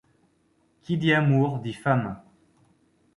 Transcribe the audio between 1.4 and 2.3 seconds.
dit femme.